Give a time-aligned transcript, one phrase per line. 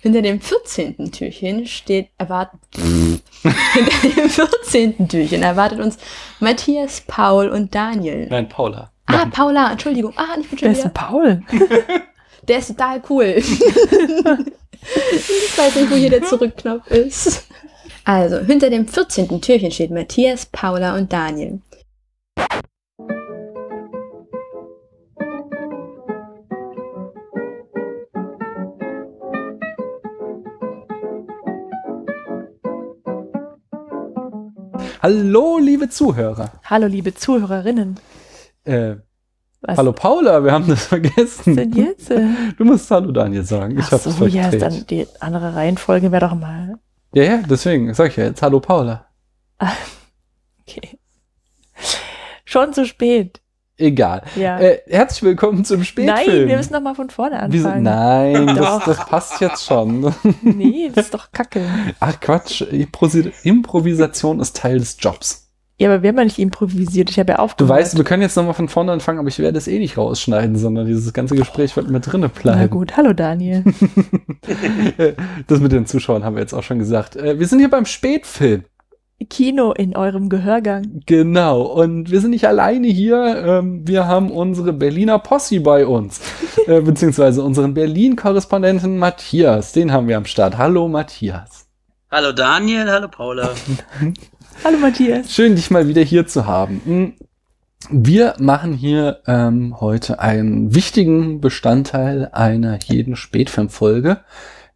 [0.00, 1.12] Hinter dem 14.
[1.12, 2.60] Türchen steht erwartet.
[2.72, 5.08] hinter dem 14.
[5.08, 5.98] Türchen erwartet uns
[6.40, 8.26] Matthias, Paul und Daniel.
[8.30, 8.90] Nein, Paula.
[9.06, 10.12] Ah, Paula, Entschuldigung.
[10.16, 11.42] Ah, ich bin schon Wer ist denn Paul?
[12.48, 13.24] Der ist total cool.
[13.36, 13.44] ich
[15.58, 17.46] weiß nicht, wo hier der Zurückknopf ist.
[18.04, 19.42] Also, hinter dem 14.
[19.42, 21.60] Türchen steht Matthias, Paula und Daniel.
[35.00, 36.52] Hallo, liebe Zuhörer.
[36.64, 37.98] Hallo, liebe Zuhörerinnen.
[38.64, 38.96] Äh,
[39.60, 41.16] Was hallo Paula, wir haben das vergessen.
[41.50, 42.10] ist denn jetzt?
[42.10, 42.26] äh?
[42.56, 43.78] Du musst Hallo Daniel sagen.
[43.78, 44.62] Ich Ach hab's so, ja, verdreht.
[44.62, 46.74] dann die andere Reihenfolge wäre doch mal.
[47.14, 49.06] Ja, ja, deswegen sag ich ja jetzt Hallo Paula.
[50.70, 50.98] Okay.
[52.44, 53.40] Schon zu spät.
[53.80, 54.22] Egal.
[54.34, 54.58] Ja.
[54.58, 56.16] Äh, herzlich willkommen zum Spätfilm.
[56.36, 57.68] Nein, wir müssen noch mal von vorne Wieso?
[57.68, 57.84] anfangen.
[57.84, 60.12] Nein, das, das passt jetzt schon.
[60.42, 61.62] Nee, das ist doch kacke.
[62.00, 62.62] Ach Quatsch,
[63.44, 65.44] Improvisation ist Teil des Jobs.
[65.80, 67.08] Ja, aber wir haben ja nicht improvisiert.
[67.08, 67.70] Ich habe ja Du aufgehört.
[67.78, 70.56] weißt, wir können jetzt nochmal von vorne anfangen, aber ich werde es eh nicht rausschneiden,
[70.56, 72.70] sondern dieses ganze Gespräch wird mit drinne Na bleiben.
[72.70, 73.62] gut, hallo Daniel.
[75.46, 77.14] Das mit den Zuschauern haben wir jetzt auch schon gesagt.
[77.14, 78.64] Äh, Wir sind hier beim Spätfilm.
[79.28, 81.00] Kino in eurem Gehörgang.
[81.06, 81.62] Genau.
[81.62, 83.42] Und wir sind nicht alleine hier.
[83.44, 86.20] Ähm, Wir haben unsere Berliner Posse bei uns.
[86.66, 89.72] äh, beziehungsweise unseren Berlin-Korrespondenten Matthias.
[89.72, 90.56] Den haben wir am Start.
[90.56, 91.66] Hallo Matthias.
[92.10, 93.50] Hallo Daniel, hallo Paula.
[94.64, 95.32] Hallo Matthias.
[95.32, 96.80] Schön, dich mal wieder hier zu haben.
[96.84, 97.12] Hm,
[97.90, 104.18] Wir machen hier ähm, heute einen wichtigen Bestandteil einer jeden Spätfilmfolge,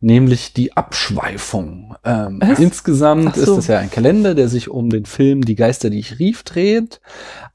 [0.03, 1.95] nämlich die Abschweifung.
[2.05, 2.58] Ähm, Was?
[2.58, 3.42] insgesamt so.
[3.42, 6.42] ist das ja ein Kalender, der sich um den Film Die Geister, die ich rief,
[6.42, 7.00] dreht.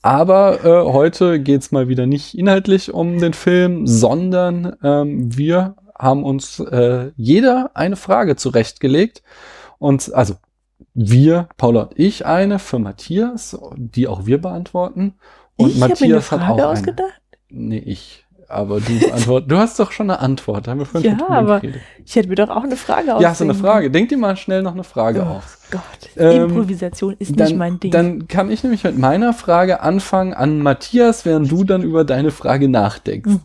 [0.01, 6.23] Aber äh, heute geht's mal wieder nicht inhaltlich um den Film, sondern ähm, wir haben
[6.23, 9.23] uns äh, jeder eine Frage zurechtgelegt.
[9.77, 10.35] Und also
[10.93, 15.15] wir, Paula und ich, eine für Matthias, die auch wir beantworten.
[15.57, 16.67] Und ich Matthias hat Frage auch eine.
[16.67, 17.21] ausgedacht.
[17.49, 18.25] Nee, ich.
[18.49, 19.51] Aber du beantwortest.
[19.51, 20.67] du hast doch schon eine Antwort.
[20.69, 21.81] Haben wir vorhin Ja, aber geredet.
[22.05, 23.91] Ich hätte mir doch auch eine Frage ausdenken Ja, hast du eine Frage?
[23.91, 25.43] Denk dir mal schnell noch eine Frage Oh aus.
[25.69, 25.81] Gott,
[26.15, 27.91] Ähm, Improvisation ist Dann, nicht mein Ding.
[27.91, 32.31] dann kann ich nämlich mit meiner Frage anfangen an Matthias, während du dann über deine
[32.31, 33.29] Frage nachdenkst.
[33.29, 33.41] Mhm.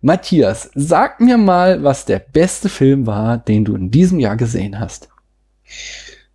[0.00, 4.80] Matthias, sag mir mal, was der beste Film war, den du in diesem Jahr gesehen
[4.80, 5.08] hast.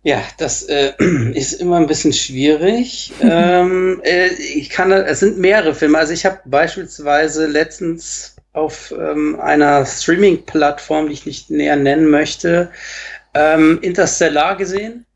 [0.06, 0.92] Ja, das äh,
[1.34, 3.12] ist immer ein bisschen schwierig.
[3.20, 5.98] ähm, äh, ich kann, es sind mehrere Filme.
[5.98, 12.70] Also ich habe beispielsweise letztens auf ähm, einer Streaming-Plattform, die ich nicht näher nennen möchte,
[13.34, 15.06] ähm, Interstellar gesehen.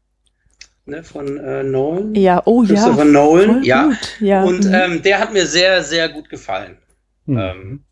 [0.87, 2.17] Ne, von äh, Nolan.
[2.17, 2.75] ja, oh ja.
[2.75, 3.47] Christopher Nolan.
[3.47, 3.85] voll Ja.
[3.85, 4.17] Gut.
[4.19, 4.43] ja.
[4.43, 4.75] Und mhm.
[4.75, 6.79] ähm, der hat mir sehr, sehr gut gefallen.
[7.27, 7.39] Hm.
[7.39, 7.85] Ähm,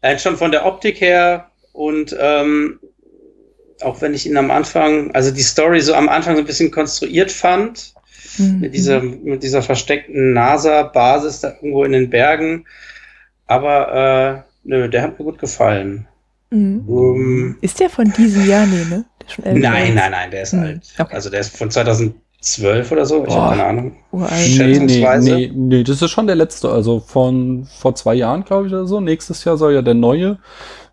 [0.00, 2.78] allein schon von der Optik her und ähm,
[3.82, 6.70] auch wenn ich ihn am Anfang, also die Story so am Anfang so ein bisschen
[6.70, 7.94] konstruiert fand,
[8.38, 8.60] Mhm.
[8.60, 12.66] mit dieser, mit dieser versteckten NASA-Basis da irgendwo in den Bergen.
[13.46, 16.06] Aber äh, nö, der hat mir gut gefallen.
[16.50, 16.84] Mhm.
[16.88, 18.66] Ähm, Ist der von diesem Jahr?
[18.66, 19.04] Nee, ne?
[19.20, 19.60] Der ist schon älter.
[19.70, 20.82] nein, nein, nein, der ist Hm, alt.
[20.98, 21.14] okay.
[21.14, 23.22] Also der ist von 2012 oder so.
[23.22, 23.36] Ich Boah.
[23.42, 23.96] habe keine Ahnung.
[24.12, 24.32] Uralt.
[24.58, 26.68] Nee, nee, nee, nee, das ist schon der letzte.
[26.70, 29.00] Also von vor zwei Jahren, glaube ich, oder so.
[29.00, 30.38] Nächstes Jahr soll ja der neue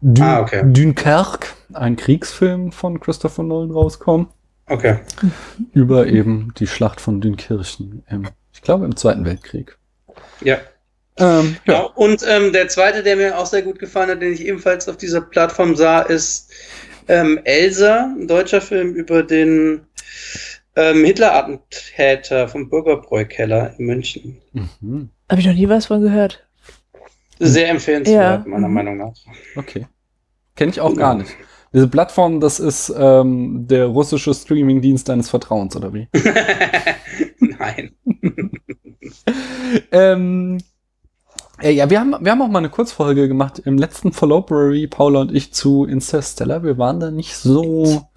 [0.06, 0.62] Dün Ah, okay.
[0.66, 4.28] Dunkerque, ein Kriegsfilm von Christopher Nolan rauskommen.
[4.68, 5.00] Okay.
[5.74, 9.78] Über eben die Schlacht von Dünkirchen im, ich glaube, im Zweiten Weltkrieg.
[10.42, 10.58] Ja.
[11.18, 11.74] Ähm, ja.
[11.80, 11.92] Genau.
[11.96, 14.98] Und ähm, der zweite, der mir auch sehr gut gefallen hat, den ich ebenfalls auf
[14.98, 16.52] dieser Plattform sah, ist
[17.08, 19.82] ähm, Elsa, ein deutscher Film über den
[20.76, 24.38] ähm, Hitler-Attentäter vom Bürgerbräu-Keller in München.
[24.52, 25.10] Mhm.
[25.30, 26.46] Habe ich noch nie was von gehört.
[27.40, 28.50] Sehr empfehlenswert, Ja.
[28.52, 28.74] meiner Mhm.
[28.74, 29.14] Meinung nach.
[29.56, 29.86] Okay.
[30.56, 31.32] Kenne ich auch gar nicht.
[31.74, 36.08] Diese Plattform, das ist ähm, der russische Streamingdienst deines Vertrauens, oder wie?
[37.40, 37.94] Nein.
[39.92, 40.60] ähm,
[41.60, 45.22] äh, ja, wir haben, wir haben auch mal eine Kurzfolge gemacht im letzten Followbury, Paula
[45.22, 46.64] und ich, zu Interstellar.
[46.64, 48.08] Wir waren da nicht so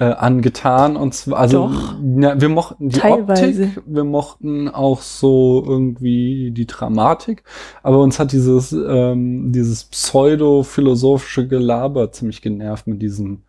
[0.00, 0.96] äh, angetan.
[0.96, 1.94] Und zwar, also, Doch.
[2.20, 3.64] ja, wir mochten die Teilweise.
[3.64, 7.42] Optik, wir mochten auch so irgendwie die Dramatik,
[7.82, 13.42] aber uns hat dieses, ähm, dieses pseudo-philosophische Gelaber ziemlich genervt mit diesem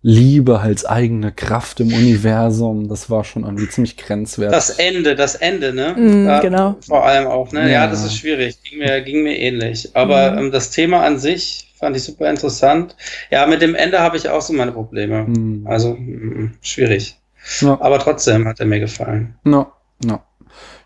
[0.00, 2.88] Liebe als eigene Kraft im Universum.
[2.88, 4.54] Das war schon irgendwie ziemlich grenzwertig.
[4.54, 5.94] Das Ende, das Ende, ne?
[5.98, 6.76] Mhm, Da genau.
[6.86, 7.62] Vor allem auch, ne?
[7.62, 7.68] Ja.
[7.68, 7.86] Ja.
[7.88, 8.62] das ist schwierig.
[8.62, 9.90] Ging mir, ging mir ähnlich.
[9.96, 10.38] Aber Mhm.
[10.38, 12.96] ähm, das Thema an sich fand ich super interessant.
[13.30, 15.26] Ja, mit dem Ende habe ich auch so meine Probleme.
[15.26, 15.66] Hm.
[15.66, 17.18] Also, mm, schwierig.
[17.60, 17.80] Ja.
[17.80, 19.36] Aber trotzdem hat er mir gefallen.
[19.44, 19.68] No,
[20.04, 20.20] no.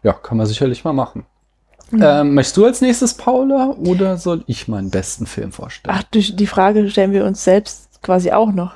[0.02, 1.26] Ja, kann man sicherlich mal machen.
[1.92, 5.94] Ähm, möchtest du als nächstes, Paula, oder soll ich meinen besten Film vorstellen?
[5.96, 8.74] Ach, durch die Frage stellen wir uns selbst quasi auch noch.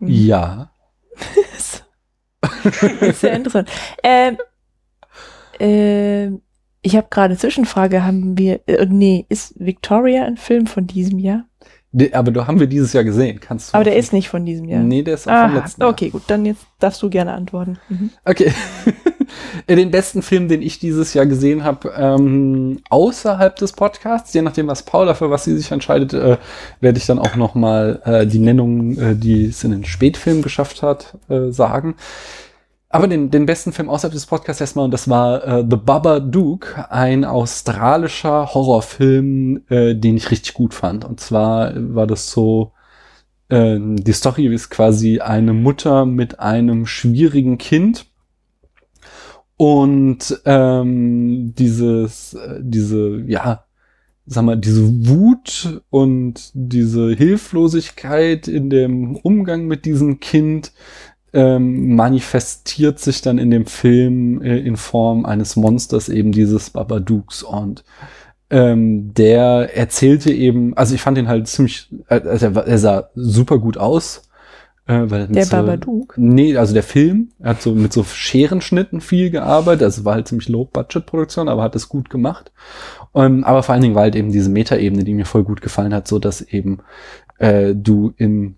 [0.00, 0.70] Ja.
[3.12, 3.68] Sehr interessant.
[4.02, 4.38] Ähm,
[5.58, 6.42] ähm,
[6.82, 11.44] ich habe gerade Zwischenfrage, haben wir, äh, nee, ist Victoria ein Film von diesem Jahr?
[11.92, 13.74] De- Aber du haben wir dieses Jahr gesehen, kannst du.
[13.74, 14.80] Aber der ist nicht von diesem Jahr.
[14.82, 15.90] Nee, der ist auch vom Ah, letzten Jahr.
[15.90, 17.78] okay, gut, dann jetzt darfst du gerne antworten.
[17.88, 18.10] Mhm.
[18.24, 18.52] Okay.
[19.68, 24.66] Den besten Film, den ich dieses Jahr gesehen habe, ähm, außerhalb des Podcasts, je nachdem,
[24.66, 26.36] was Paula für was sie sich entscheidet, äh,
[26.80, 30.42] werde ich dann auch noch mal äh, die Nennung, äh, die es in den Spätfilm
[30.42, 31.94] geschafft hat, äh, sagen.
[32.92, 36.86] Aber den, den besten Film außerhalb des Podcasts erstmal, und das war äh, The Babadook,
[36.90, 41.04] ein australischer Horrorfilm, äh, den ich richtig gut fand.
[41.04, 42.72] Und zwar war das so,
[43.48, 48.06] äh, die Story ist quasi eine Mutter mit einem schwierigen Kind.
[49.56, 53.66] Und ähm, dieses, äh, diese, ja,
[54.26, 60.72] sag mal, diese Wut und diese Hilflosigkeit in dem Umgang mit diesem Kind
[61.32, 67.42] ähm, manifestiert sich dann in dem Film äh, in Form eines Monsters, eben dieses Babadooks.
[67.42, 67.84] Und
[68.50, 73.10] ähm, der erzählte eben, also ich fand ihn halt ziemlich, äh, also er, er sah
[73.14, 74.22] super gut aus.
[74.86, 76.14] Äh, weil er Der so, Babadook?
[76.16, 80.26] Nee, also der Film, er hat so mit so Scherenschnitten viel gearbeitet, also war halt
[80.26, 82.50] ziemlich Low-Budget-Produktion, aber hat es gut gemacht.
[83.14, 85.94] Ähm, aber vor allen Dingen war halt eben diese Metaebene, die mir voll gut gefallen
[85.94, 86.78] hat, so dass eben
[87.38, 88.56] äh, du in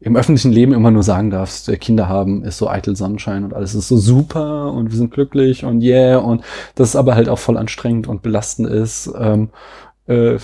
[0.00, 3.54] im öffentlichen Leben immer nur sagen darfst, äh, Kinder haben ist so eitel Sonnenschein und
[3.54, 6.42] alles ist so super und wir sind glücklich und yeah und
[6.74, 9.50] das ist aber halt auch voll anstrengend und belastend ist, ähm,
[10.06, 10.36] äh,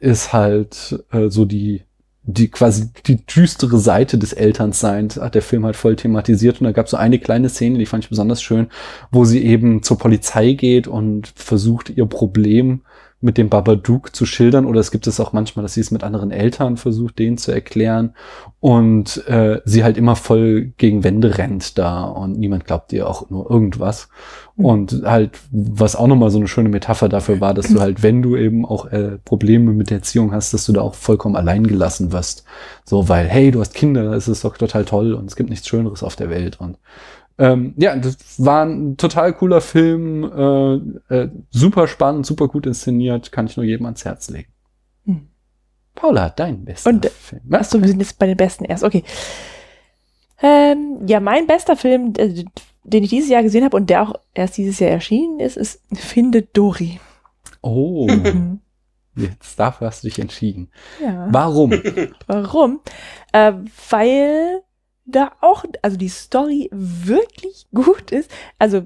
[0.00, 1.82] ist halt äh, so die
[2.28, 6.72] die quasi die düstere Seite des Elternseins hat der Film halt voll thematisiert und da
[6.72, 8.66] gab es so eine kleine Szene, die fand ich besonders schön,
[9.12, 12.80] wo sie eben zur Polizei geht und versucht ihr Problem
[13.20, 14.66] mit dem Babadook zu schildern.
[14.66, 17.50] Oder es gibt es auch manchmal, dass sie es mit anderen Eltern versucht, denen zu
[17.50, 18.14] erklären.
[18.60, 22.04] Und äh, sie halt immer voll gegen Wände rennt da.
[22.04, 24.08] Und niemand glaubt ihr auch nur irgendwas.
[24.56, 28.22] Und halt, was auch nochmal so eine schöne Metapher dafür war, dass du halt, wenn
[28.22, 31.66] du eben auch äh, Probleme mit der Erziehung hast, dass du da auch vollkommen allein
[31.66, 32.44] gelassen wirst.
[32.84, 35.68] So, weil, hey, du hast Kinder, das ist doch total toll und es gibt nichts
[35.68, 36.60] Schöneres auf der Welt.
[36.60, 36.78] Und
[37.38, 40.24] ähm, ja, das war ein total cooler Film,
[41.10, 44.48] äh, äh, super spannend, super gut inszeniert, kann ich nur jedem ans Herz legen.
[45.04, 45.28] Hm.
[45.94, 47.42] Paula, dein bester Und, äh, Film.
[47.52, 48.84] Achso, wir sind jetzt bei den besten erst.
[48.84, 49.02] Okay.
[50.42, 52.44] Ähm, ja, mein bester Film, äh,
[52.84, 55.80] den ich dieses Jahr gesehen habe und der auch erst dieses Jahr erschienen ist, ist
[55.94, 57.00] Findet Dory.
[57.62, 58.60] Oh, Mhm.
[59.16, 60.68] jetzt dafür hast du dich entschieden.
[61.02, 61.26] Ja.
[61.30, 61.72] Warum?
[62.26, 62.80] Warum?
[63.32, 63.54] Äh,
[63.90, 64.62] weil
[65.06, 68.30] da auch, also die Story wirklich gut ist.
[68.58, 68.82] Also,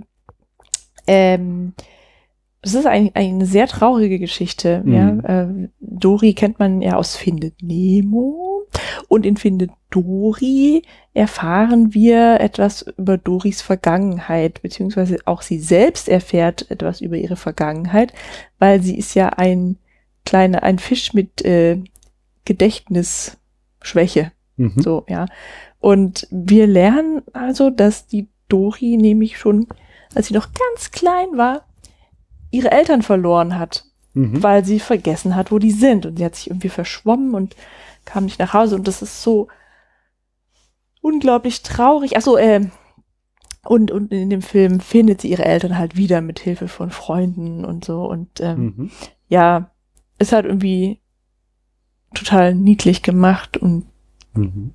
[1.06, 1.72] ähm,
[2.62, 4.82] es ist ein, eine sehr traurige Geschichte.
[4.84, 4.94] Mhm.
[4.94, 5.42] Ja?
[5.42, 8.66] Äh, Dory kennt man ja aus Findet Nemo.
[9.08, 10.82] Und in Findet Dory
[11.14, 18.12] erfahren wir etwas über Doris Vergangenheit, beziehungsweise auch sie selbst erfährt etwas über ihre Vergangenheit,
[18.58, 19.76] weil sie ist ja ein
[20.24, 21.82] kleiner, ein Fisch mit äh,
[22.44, 24.32] Gedächtnisschwäche.
[24.56, 24.74] Mhm.
[24.76, 25.26] So, ja.
[25.80, 29.66] Und wir lernen also, dass die Dori nämlich schon,
[30.14, 31.64] als sie noch ganz klein war,
[32.50, 34.42] ihre Eltern verloren hat, Mhm.
[34.42, 36.04] weil sie vergessen hat, wo die sind.
[36.06, 37.54] Und sie hat sich irgendwie verschwommen und
[38.04, 38.74] kam nicht nach Hause.
[38.76, 39.48] Und das ist so
[41.00, 42.16] unglaublich traurig.
[42.16, 42.66] Achso, äh,
[43.64, 47.64] und, und in dem Film findet sie ihre Eltern halt wieder mit Hilfe von Freunden
[47.64, 48.04] und so.
[48.04, 48.90] Und ähm, Mhm.
[49.28, 49.70] ja,
[50.18, 51.00] ist halt irgendwie
[52.14, 53.86] total niedlich gemacht und
[54.34, 54.72] Mhm.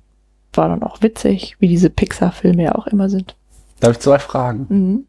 [0.56, 3.36] War dann auch witzig, wie diese Pixar-Filme ja auch immer sind.
[3.80, 4.66] Darf ich zwei Fragen?
[4.68, 5.06] Mhm.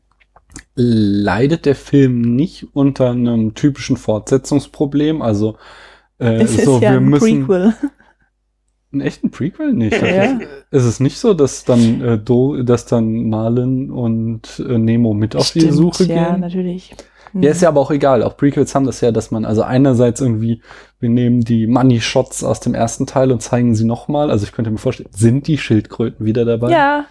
[0.76, 5.22] leidet der Film nicht unter einem typischen Fortsetzungsproblem.
[5.22, 5.58] Also
[6.20, 7.74] äh, Es ist so, ja wir ein müssen Prequel.
[8.92, 10.02] einen echten Prequel nicht.
[10.02, 10.40] Ja.
[10.72, 15.36] Ist es nicht so, dass dann äh, Do, dass dann Marlin und äh, Nemo mit
[15.36, 16.42] auf die Stimmt, Suche ja, gehen?
[16.42, 16.96] natürlich.
[17.34, 17.44] Mhm.
[17.44, 18.24] Ja, ist ja aber auch egal.
[18.24, 20.62] Auch Prequels haben das ja, dass man also einerseits irgendwie,
[21.00, 24.32] wir nehmen die Money Shots aus dem ersten Teil und zeigen sie nochmal.
[24.32, 26.72] Also ich könnte mir vorstellen, sind die Schildkröten wieder dabei?
[26.72, 27.06] Ja,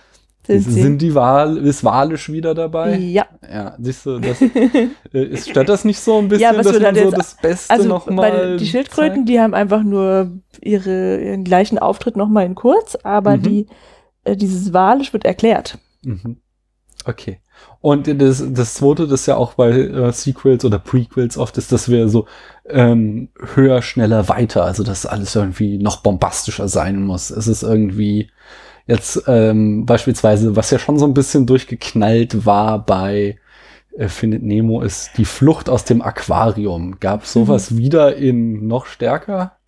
[0.47, 0.81] sind sie.
[0.83, 2.97] Sind die Wal, ist Walisch wieder dabei?
[2.97, 3.27] ja.
[3.53, 4.89] Ja, siehst du, das, äh,
[5.25, 7.73] ist, stört das nicht so ein bisschen, Ja, dass du man so jetzt- das Beste
[7.73, 10.31] Also nochmal die Schildkröten, die haben einfach nur
[10.61, 13.43] ihre, ihren gleichen Auftritt nochmal in kurz, aber Mhm.
[13.43, 13.67] die,
[14.25, 15.79] äh, dieses Walisch wird erklärt.
[16.05, 16.39] Mhm.
[17.05, 17.41] Okay.
[17.87, 21.89] Und das, das zweite, das ja auch bei äh, Sequels oder Prequels oft ist, dass
[21.89, 22.27] wir so
[22.69, 27.31] ähm, höher, schneller, weiter, also dass alles irgendwie noch bombastischer sein muss.
[27.31, 28.29] Es ist irgendwie
[28.89, 33.39] jetzt ähm, beispielsweise, was ja schon so ein bisschen durchgeknallt war bei
[33.97, 36.99] äh, Findet Nemo ist die Flucht aus dem Aquarium.
[36.99, 39.59] Gab sowas wieder in noch stärker?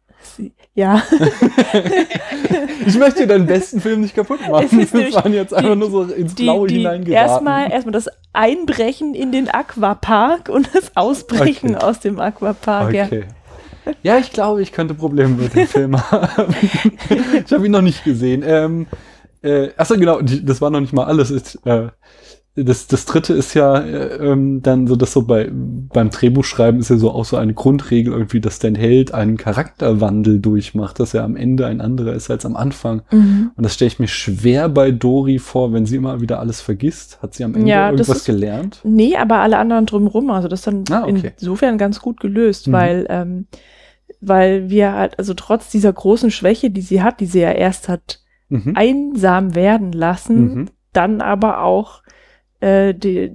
[0.75, 1.03] Ja,
[2.87, 4.71] Ich möchte deinen besten Film nicht kaputt machen.
[4.93, 7.13] Wir waren jetzt einfach die- nur so ins die, Blaue die hineingeraten.
[7.13, 11.85] erstmal erstmal das Einbrechen in den Aquapark und das Ausbrechen Okay.
[11.85, 12.93] aus dem Aquapark.
[12.95, 13.05] Ja.
[13.07, 13.25] Okay.
[14.03, 16.55] Ja, ich glaube, ich könnte Probleme mit dem Film haben.
[17.45, 18.43] ich habe ihn noch nicht gesehen.
[18.47, 18.87] Ähm,
[19.43, 21.31] äh, achso, genau, das war noch nicht mal alles.
[21.31, 21.89] Ist, äh,
[22.65, 26.91] das, das dritte ist ja äh, ähm, dann so, dass so bei beim Drehbuchschreiben ist
[26.91, 31.25] ja so auch so eine Grundregel irgendwie, dass dein Held einen Charakterwandel durchmacht, dass er
[31.25, 33.03] am Ende ein anderer ist als am Anfang.
[33.11, 33.51] Mhm.
[33.57, 37.21] Und das stelle ich mir schwer bei Dori vor, wenn sie immer wieder alles vergisst.
[37.23, 38.81] Hat sie am Ende Ja, irgendwas ist- gelernt?
[38.85, 40.31] Nee, aber alle anderen drumherum.
[40.31, 41.33] Also das ist dann Ah, okay.
[41.39, 42.73] insofern ganz gut gelöst, Mhm.
[42.73, 43.47] weil, ähm,
[44.21, 47.89] weil wir halt, also trotz dieser großen Schwäche, die sie hat, die sie ja erst
[47.89, 48.73] hat Mhm.
[48.77, 50.69] einsam werden lassen, Mhm.
[50.93, 52.03] dann aber auch
[52.61, 53.33] äh, die,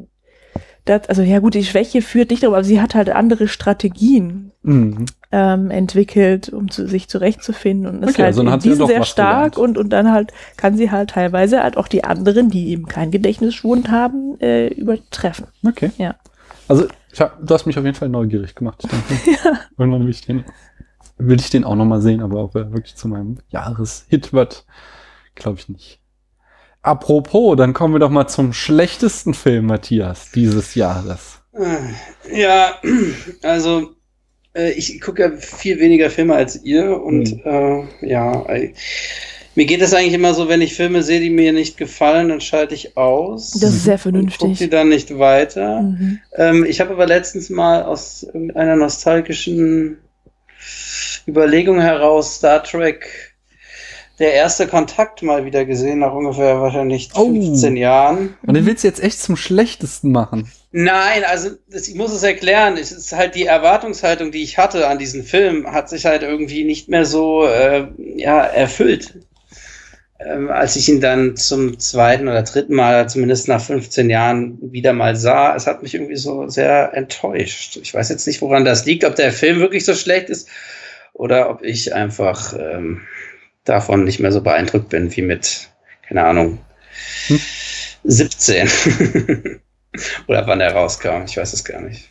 [0.85, 4.51] das, also ja gut, die Schwäche führt nicht darum, aber sie hat halt andere Strategien
[4.65, 5.05] Mhm.
[5.33, 9.03] ähm, entwickelt, um zu, sich zurechtzufinden und ist Okay, halt also in ja diesen sehr
[9.03, 9.57] stark gelernt.
[9.57, 13.11] und, und dann halt kann sie halt teilweise halt auch die anderen, die eben keinen
[13.11, 15.47] Gedächtnisschwund haben, äh, übertreffen.
[15.67, 15.91] Okay.
[15.97, 16.15] Ja.
[16.69, 16.87] Also,
[17.19, 18.81] hab, du hast mich auf jeden Fall neugierig gemacht.
[18.85, 20.45] Ich denke, irgendwann will ich den,
[21.17, 24.65] will ich den auch nochmal sehen, aber ob er wirklich zu meinem Jahreshit wird,
[25.35, 25.99] glaube ich nicht.
[26.83, 31.39] Apropos, dann kommen wir doch mal zum schlechtesten Film, Matthias, dieses Jahres.
[32.31, 32.79] Ja,
[33.41, 33.95] also
[34.53, 38.73] äh, ich gucke ja viel weniger Filme als ihr und äh, ja, äh,
[39.55, 42.41] mir geht es eigentlich immer so, wenn ich Filme sehe, die mir nicht gefallen, dann
[42.41, 43.51] schalte ich aus.
[43.51, 44.57] Das ist sehr und gucke vernünftig.
[44.57, 45.81] die dann nicht weiter.
[45.81, 46.19] Mhm.
[46.35, 49.99] Ähm, ich habe aber letztens mal aus irgendeiner nostalgischen
[51.27, 53.32] Überlegung heraus Star Trek
[54.19, 57.25] der erste Kontakt mal wieder gesehen, nach ungefähr wahrscheinlich Oh.
[57.25, 58.37] 15 Jahren.
[58.45, 60.51] Und den willst du jetzt echt zum schlechtesten machen.
[60.71, 62.77] Nein, also ich muss es erklären.
[62.77, 66.63] Es ist halt die Erwartungshaltung, die ich hatte an diesen Film, hat sich halt irgendwie
[66.63, 69.19] nicht mehr so äh, ja, erfüllt.
[70.19, 74.93] Ähm, als ich ihn dann zum zweiten oder dritten Mal, zumindest nach 15 Jahren, wieder
[74.93, 77.77] mal sah, es hat mich irgendwie so sehr enttäuscht.
[77.81, 80.47] Ich weiß jetzt nicht, woran das liegt, ob der Film wirklich so schlecht ist
[81.13, 83.01] oder ob ich einfach ähm,
[83.63, 85.69] davon nicht mehr so beeindruckt bin wie mit,
[86.07, 86.59] keine Ahnung,
[87.27, 87.39] Hm.
[88.03, 88.67] 17.
[90.27, 92.09] Oder wann er rauskam, ich weiß es gar nicht.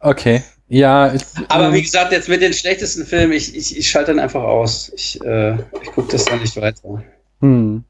[0.00, 0.42] Okay.
[0.68, 4.12] Ja, ich, Aber ähm, wie gesagt, jetzt mit den schlechtesten Filmen, ich, ich, ich schalte
[4.12, 4.92] dann einfach aus.
[4.94, 7.02] Ich, äh, ich gucke das dann nicht weiter.
[7.40, 7.84] Hm.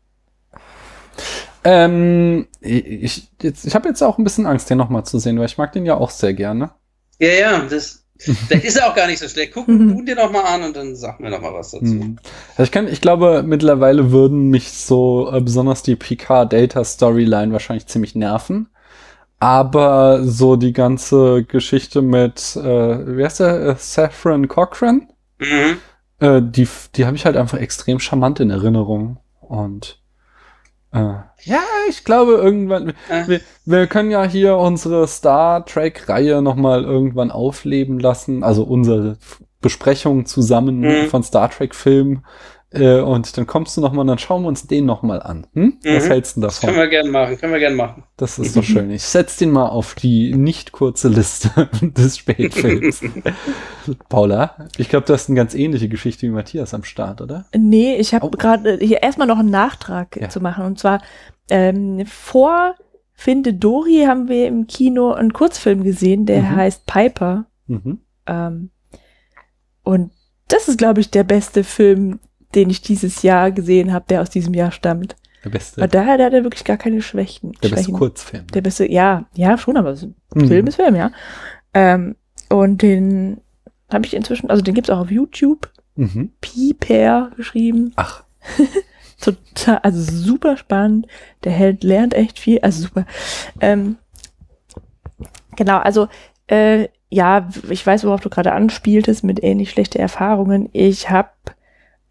[1.65, 5.47] Ähm, ich, jetzt, ich habe jetzt auch ein bisschen Angst, den nochmal zu sehen, weil
[5.47, 6.71] ich mag den ja auch sehr gerne.
[7.19, 8.00] Ja, ja, das,
[8.49, 9.53] vielleicht ist er auch gar nicht so schlecht.
[9.55, 9.99] Guck Mhm.
[9.99, 11.85] du dir noch mal an und dann sag mir noch mal was dazu.
[11.87, 12.17] Hm.
[12.59, 18.69] Ich kann, ich glaube, mittlerweile würden mich so äh, besonders die Picard-Data-Storyline wahrscheinlich ziemlich nerven.
[19.39, 25.09] Aber so die ganze Geschichte mit, äh, wie heißt der, äh, Saffron Cochran,
[25.39, 25.79] Mhm.
[26.19, 29.17] äh, die, die habe ich halt einfach extrem charmant in Erinnerung.
[29.41, 30.00] Und
[30.93, 30.99] äh,
[31.45, 37.31] ja, ich glaube irgendwann, Äh, wir, wir können ja hier unsere Star Trek-Reihe nochmal irgendwann
[37.31, 38.43] aufleben lassen.
[38.43, 39.17] Also unsere
[39.61, 41.07] Besprechung zusammen Mhm.
[41.09, 42.25] von Star Trek-Filmen.
[42.73, 45.47] Äh, und dann kommst du nochmal und dann schauen wir uns den nochmal an.
[45.55, 45.79] Hm?
[45.83, 46.09] Was Mhm.
[46.09, 46.85] hältst du das können davon?
[46.85, 48.05] wir gerne machen, können wir gerne machen.
[48.17, 48.91] Das ist doch schön.
[48.93, 53.01] Ich setz den mal auf die nicht kurze Liste des Spätfilms.
[54.09, 57.47] Paula, ich glaube, du hast eine ganz ähnliche Geschichte wie Matthias am Start, oder?
[57.57, 58.31] Nee, ich habe Oh.
[58.31, 60.29] gerade hier erstmal noch einen Nachtrag Ja.
[60.29, 60.65] zu machen.
[60.65, 61.03] Und zwar
[61.49, 62.77] ähm, vor
[63.13, 66.57] Finde Dory haben wir im Kino einen Kurzfilm gesehen, der Mhm.
[66.57, 67.47] heißt Piper.
[67.67, 67.99] Mhm.
[68.27, 68.71] Ähm,
[69.83, 70.13] und
[70.49, 72.21] das ist, glaube ich, der beste Film,
[72.55, 75.17] den ich dieses Jahr gesehen habe, der aus diesem Jahr stammt.
[75.45, 77.53] Der beste, Weil daher der hat er wirklich gar keine Schwächen.
[77.53, 77.95] der beste Schwächen.
[77.95, 78.47] Kurzfilm.
[78.49, 79.95] Der beste, ja, ja, schon, aber
[80.35, 80.47] Mhm.
[80.49, 81.11] Film ist Film, ja.
[81.75, 82.17] Ähm,
[82.51, 83.41] und den
[83.93, 86.33] habe ich inzwischen, also den gibt's auch auf YouTube, Mhm.
[86.41, 87.93] Piper geschrieben.
[87.97, 88.25] Ach,
[89.21, 91.07] Total, also super spannend.
[91.45, 93.05] Der Held lernt echt viel, also super.
[93.61, 93.97] Ähm,
[95.57, 96.09] genau, also
[96.47, 100.69] äh, ja, ich weiß, worauf du gerade anspieltest mit ähnlich schlechte Erfahrungen.
[100.73, 101.29] Ich habe,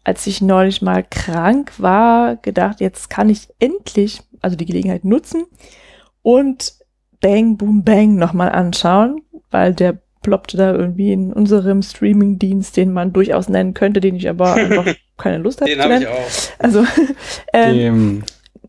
[0.04, 5.44] als ich neulich mal krank war, gedacht, jetzt kann ich endlich, also die Gelegenheit nutzen
[6.22, 6.74] und
[7.20, 13.12] Bang Boom Bang nochmal anschauen, weil der ploppte da irgendwie in unserem Streaming-Dienst, den man
[13.12, 16.12] durchaus nennen könnte, den ich aber einfach keine Lust habe Den zu habe ich nennen.
[16.12, 16.58] auch.
[16.58, 16.84] Also,
[17.52, 18.22] ähm,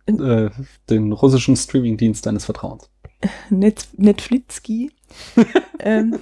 [0.08, 0.50] dem, äh,
[0.90, 2.90] den russischen Streamingdienst deines Vertrauens.
[3.50, 4.92] Net Netflixki.
[5.80, 6.20] ähm,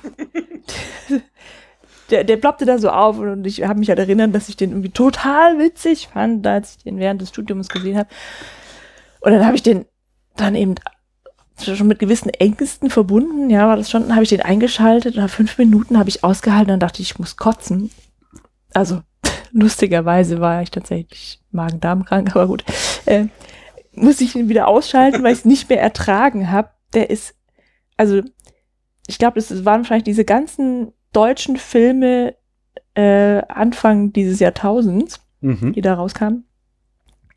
[2.10, 4.72] der, der ploppte da so auf und ich habe mich halt erinnert, dass ich den
[4.72, 8.10] irgendwie total witzig fand, als ich den während des Studiums gesehen habe.
[9.22, 9.86] Und dann habe ich den
[10.36, 10.76] dann eben
[11.62, 13.50] schon mit gewissen Ängsten verbunden.
[13.50, 16.74] Ja, war das schon, habe ich den eingeschaltet und nach fünf Minuten habe ich ausgehalten
[16.74, 17.92] und dachte, ich muss kotzen.
[18.74, 19.02] Also
[19.52, 22.64] lustigerweise war ich tatsächlich Magen-Darm-krank, aber gut.
[23.06, 23.26] Äh,
[23.94, 26.70] muss ich ihn wieder ausschalten, weil ich es nicht mehr ertragen habe.
[26.94, 27.36] Der ist,
[27.98, 28.22] also
[29.08, 32.36] ich glaube, es waren wahrscheinlich diese ganzen deutschen Filme
[32.96, 35.74] äh, Anfang dieses Jahrtausends, Mhm.
[35.74, 36.46] die da rauskamen.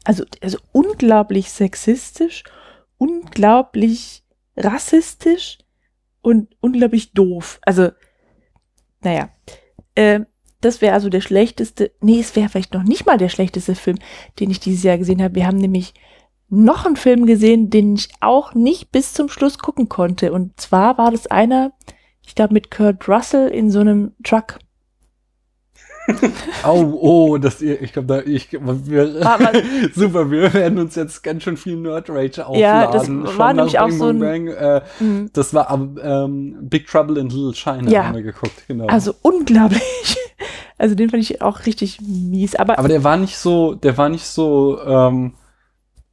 [0.05, 2.43] Also, also unglaublich sexistisch,
[2.99, 4.25] unglaublich
[4.57, 5.59] rassistisch
[6.21, 7.61] und unglaublich doof.
[7.62, 7.91] Also,
[9.02, 9.31] naja.
[9.95, 10.21] Äh,
[10.61, 13.99] das wäre also der schlechteste, nee, es wäre vielleicht noch nicht mal der schlechteste Film,
[14.38, 15.35] den ich dieses Jahr gesehen habe.
[15.35, 15.93] Wir haben nämlich
[16.49, 20.33] noch einen Film gesehen, den ich auch nicht bis zum Schluss gucken konnte.
[20.33, 21.73] Und zwar war das einer,
[22.26, 24.59] ich glaube, mit Kurt Russell in so einem Truck.
[26.67, 29.23] Oh, oh, das, ich glaube, da, ich, wir,
[29.95, 32.59] super, wir werden uns jetzt ganz schön viel Nerd Rage aufladen.
[32.61, 35.31] Ja, das Schon war nämlich auch Bang so ein- Bang äh, Mhm.
[35.33, 38.07] das war ähm, Big Trouble in Little China, Ja.
[38.07, 38.87] haben wir geguckt, genau.
[38.87, 40.17] Also unglaublich.
[40.79, 42.57] Also den fand ich auch richtig mies.
[42.57, 45.35] Aber, Aber der war nicht so, der war nicht so ähm,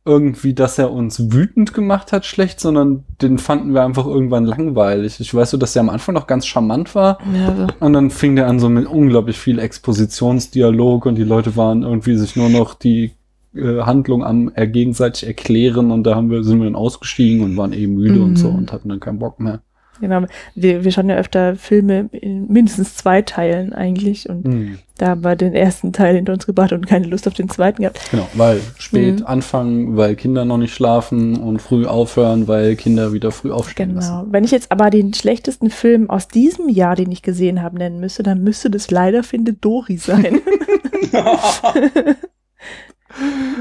[0.10, 5.20] irgendwie, dass er uns wütend gemacht hat, schlecht, sondern den fanden wir einfach irgendwann langweilig.
[5.20, 8.36] Ich weiß so, dass der am Anfang noch ganz charmant war ja, und dann fing
[8.36, 12.74] der an so mit unglaublich viel Expositionsdialog und die Leute waren irgendwie sich nur noch
[12.74, 13.12] die
[13.56, 17.58] äh, Handlung am äh, gegenseitig erklären und da haben wir, sind wir dann ausgestiegen und
[17.58, 18.58] waren eben müde und so Mhm.
[18.58, 19.62] und hatten dann keinen Bock mehr.
[20.01, 20.25] Genau.
[20.56, 24.27] Wir, wir schauen ja öfter Filme in mindestens zwei Teilen eigentlich.
[24.29, 24.79] Und Mhm.
[24.98, 27.82] da haben wir den ersten Teil hinter uns gebracht und keine Lust auf den zweiten
[27.82, 28.00] gehabt.
[28.12, 29.25] Genau, weil spät Mhm.
[29.25, 34.20] anfangen, weil Kinder noch nicht schlafen und früh aufhören, weil Kinder wieder früh aufstehen lassen.
[34.20, 34.27] Genau.
[34.32, 38.00] Wenn ich jetzt aber den schlechtesten Film aus diesem Jahr, den ich gesehen habe, nennen
[38.00, 40.39] müsste, dann müsste das leider Findet Dory sein.
[41.12, 41.39] ja.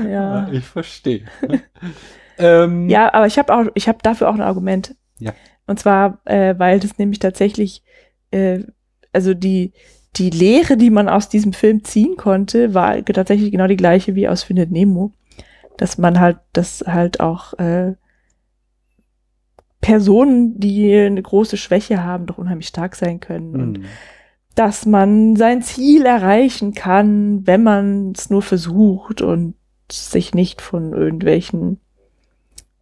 [0.08, 1.22] Ja, ich verstehe.
[2.38, 4.94] ähm, Ja, aber ich habe auch, ich habe dafür auch ein Argument.
[5.18, 5.32] Ja.
[5.68, 7.84] Und zwar, äh, weil das nämlich tatsächlich,
[8.32, 8.64] äh,
[9.12, 9.72] also die
[10.16, 14.26] die Lehre, die man aus diesem Film ziehen konnte, war tatsächlich genau die gleiche wie
[14.26, 15.12] aus Findet Nemo,
[15.76, 17.94] dass man halt, dass halt auch äh,
[19.80, 23.84] Personen, die eine große Schwäche haben, doch unheimlich stark sein können und Mhm.
[24.54, 29.54] dass man sein Ziel erreichen kann, wenn man es nur versucht und
[29.90, 31.80] sich nicht von irgendwelchen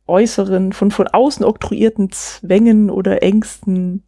[0.07, 4.03] äußeren, von, von außen oktroyierten Zwängen oder Ängsten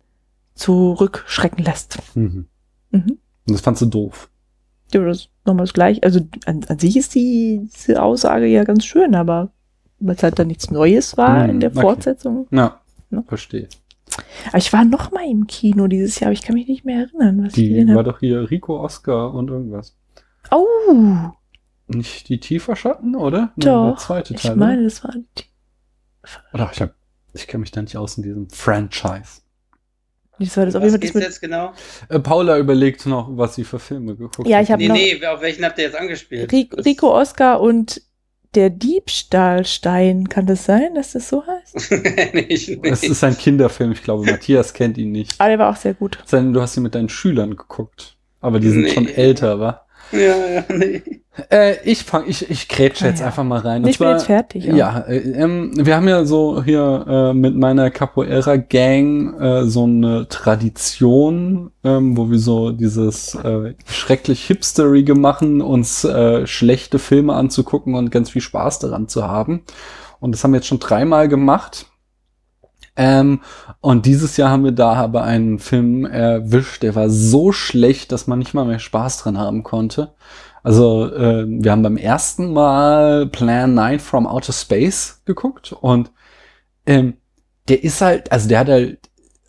[0.55, 1.99] zurückschrecken lässt.
[2.17, 2.47] Mhm.
[2.91, 3.01] Mhm.
[3.47, 4.29] Und das fandst du doof.
[4.93, 6.03] Ja, das ist nochmal das gleiche.
[6.03, 9.51] Also an, an sich ist die, diese Aussage ja ganz schön, aber
[10.01, 11.81] weil es halt dann nichts Neues war Mhm, in der okay.
[11.81, 12.47] Fortsetzung.
[12.51, 12.81] Ja,
[13.11, 13.25] Ne?
[13.27, 13.69] verstehe.
[14.49, 17.01] Aber ich war noch mal im Kino dieses Jahr, aber ich kann mich nicht mehr
[17.07, 18.11] erinnern, was ich Die gesehen war habe.
[18.13, 19.97] doch hier Rico, Oscar und irgendwas.
[20.51, 21.31] Oh,
[21.89, 23.53] Nicht die Tieferschatten, oder?
[23.57, 23.89] Nee, doch.
[23.91, 24.57] der zweite ich Teil.
[24.57, 25.45] meine, das war die
[26.53, 26.71] oder?
[26.73, 26.95] Ich, hab,
[27.33, 29.43] ich kenne mich da nicht aus in diesem Franchise.
[30.41, 31.73] Das war das auf Was jeden Fall das geht's jetzt genau?
[32.09, 34.65] Äh, Paula überlegt noch, was sie für Filme geguckt Ja, hat.
[34.65, 36.53] ich hab Nee, noch- nee, auf welchen habt ihr jetzt angespielt?
[36.53, 38.01] Rico, Oscar und
[38.55, 40.29] der Diebstahlstein.
[40.29, 41.91] Kann das sein, dass das so heißt?
[42.35, 43.11] nicht, Es nicht.
[43.11, 45.35] ist ein Kinderfilm, ich glaube, Matthias kennt ihn nicht.
[45.41, 46.19] Aber der war auch sehr gut.
[46.31, 48.17] Du hast ihn mit deinen Schülern geguckt.
[48.41, 48.91] Aber die sind Nee.
[48.91, 49.87] schon älter, wa?
[50.13, 51.03] Ja, ja, nee.
[51.51, 53.27] Äh, ich fang, ich, ich grätsche Ah, jetzt ja.
[53.27, 53.87] einfach mal rein.
[53.87, 54.65] Ich bin jetzt fertig.
[54.65, 60.29] Ja, äh, ähm, wir haben ja so hier äh, mit meiner Capoeira-Gang äh, so eine
[60.29, 67.95] Tradition, ähm, wo wir so dieses äh, schrecklich Hipsterige machen, uns äh, schlechte Filme anzugucken
[67.95, 69.63] und ganz viel Spaß daran zu haben.
[70.21, 71.87] Und das haben wir jetzt schon dreimal gemacht.
[72.97, 73.41] Ähm,
[73.81, 78.27] und dieses Jahr haben wir da aber einen Film erwischt, der war so schlecht, dass
[78.27, 80.15] man nicht mal mehr Spaß dran haben konnte.
[80.69, 86.13] Also äh, wir haben beim ersten Mal Plan 9 from Outer Space geguckt und
[86.85, 87.15] ähm,
[87.69, 88.99] der ist halt, also der hat halt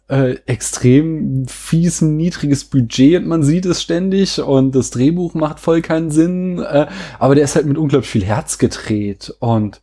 [0.07, 5.81] äh, extrem fies, niedriges Budget und man sieht es ständig und das Drehbuch macht voll
[5.81, 6.87] keinen Sinn, äh,
[7.19, 9.81] aber der ist halt mit unglaublich viel Herz gedreht und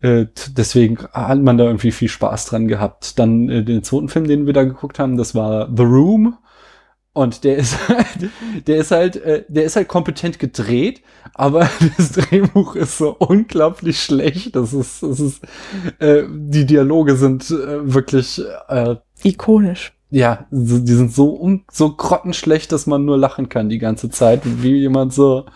[0.00, 3.20] äh, deswegen hat man da irgendwie viel Spaß dran gehabt.
[3.20, 6.36] Dann äh, den zweiten Film, den wir da geguckt haben, das war The Room.
[7.16, 8.30] Und der ist halt,
[8.66, 11.00] der ist halt, äh, der ist halt kompetent gedreht,
[11.32, 14.54] aber das Drehbuch ist so unglaublich schlecht.
[14.54, 15.42] Das ist, das ist,
[15.98, 19.94] äh, die Dialoge sind äh, wirklich, äh, Ikonisch.
[20.10, 24.76] ja, die sind so so grottenschlecht, dass man nur lachen kann die ganze Zeit, wie
[24.76, 25.46] jemand so,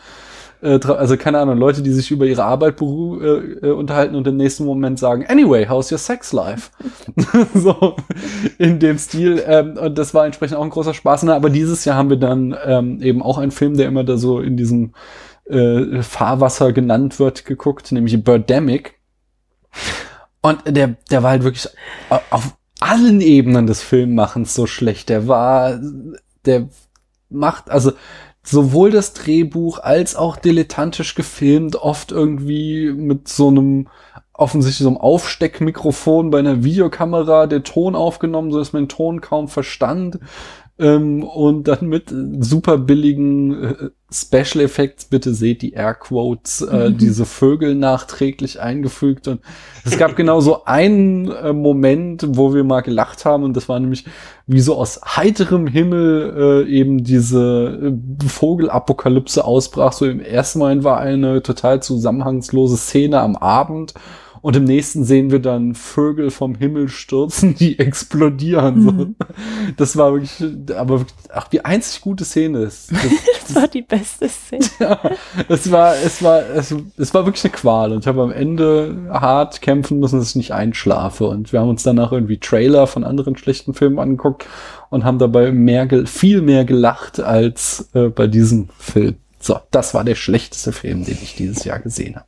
[0.63, 4.37] äh, also keine Ahnung, Leute, die sich über ihre Arbeit äh, äh, unterhalten und im
[4.37, 6.71] nächsten Moment sagen, anyway, how's your sex life?
[7.55, 7.97] so
[8.59, 9.43] in dem Stil.
[9.47, 11.25] Ähm, und das war entsprechend auch ein großer Spaß.
[11.25, 14.17] Na, aber dieses Jahr haben wir dann ähm, eben auch einen Film, der immer da
[14.17, 14.93] so in diesem
[15.49, 19.01] äh, Fahrwasser genannt wird, geguckt, nämlich Birdemic.
[20.43, 21.69] Und der, der war halt wirklich
[22.31, 25.11] auf allen Ebenen des Filmmachens so schlecht.
[25.11, 25.79] Der war,
[26.47, 26.69] der
[27.29, 27.93] macht, also
[28.51, 33.89] sowohl das Drehbuch als auch dilettantisch gefilmt, oft irgendwie mit so einem
[34.41, 39.21] offensichtlich so einem Aufsteckmikrofon bei einer Videokamera der Ton aufgenommen, so dass man den Ton
[39.21, 40.19] kaum verstand.
[40.81, 46.97] Ähm, und dann mit super billigen äh, Special Effects, bitte seht die Airquotes, äh, mhm.
[46.99, 49.29] diese Vögel nachträglich eingefügt.
[49.29, 49.41] Und
[49.85, 53.79] es gab genau so einen äh, Moment, wo wir mal gelacht haben, und das war
[53.79, 54.07] nämlich,
[54.47, 59.93] wie so aus heiterem Himmel äh, eben diese äh, Vogelapokalypse ausbrach.
[59.93, 63.95] So im ersten Moment war eine total zusammenhangslose Szene am Abend
[64.43, 68.83] und im nächsten sehen wir dann Vögel vom Himmel stürzen, die explodieren.
[68.83, 68.93] So.
[68.93, 69.17] Mhm.
[69.77, 72.93] Das war wirklich, aber ach, die einzig gute Szene ist.
[73.01, 74.65] Das, das war die beste Szene.
[74.79, 75.01] ja,
[75.49, 79.09] es war, es war, es, es war wirklich eine Qual und ich habe am Ende
[79.11, 81.27] hart kämpfen müssen, dass ich nicht einschlafe.
[81.27, 84.47] Und wir haben uns danach irgendwie Trailer von anderen schlechten Filmen angeguckt
[84.91, 89.17] und haben dabei mehr, viel mehr gelacht als äh, bei diesem Film.
[89.41, 92.27] So, das war der schlechteste Film, den ich dieses Jahr gesehen habe.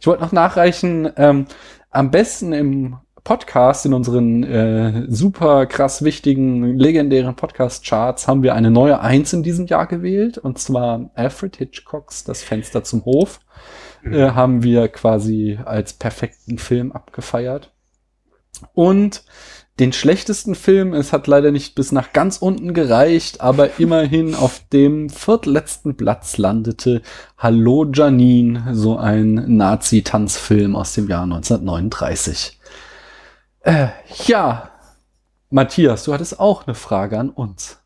[0.00, 1.46] Ich wollte noch nachreichen, ähm,
[1.90, 8.70] am besten im Podcast, in unseren äh, super krass wichtigen, legendären Podcast-Charts haben wir eine
[8.70, 10.36] neue Eins in diesem Jahr gewählt.
[10.36, 13.40] Und zwar Alfred Hitchcocks Das Fenster zum Hof.
[14.04, 17.73] Äh, haben wir quasi als perfekten Film abgefeiert.
[18.72, 19.24] Und
[19.80, 20.94] den schlechtesten Film.
[20.94, 26.38] Es hat leider nicht bis nach ganz unten gereicht, aber immerhin auf dem viertletzten Platz
[26.38, 27.02] landete
[27.38, 32.60] Hallo Janine, so ein Nazi-Tanzfilm aus dem Jahr 1939.
[33.60, 33.88] Äh,
[34.26, 34.70] ja,
[35.50, 37.78] Matthias, du hattest auch eine Frage an uns.